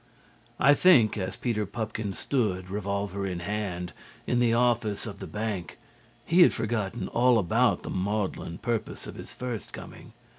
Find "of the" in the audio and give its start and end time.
5.05-5.27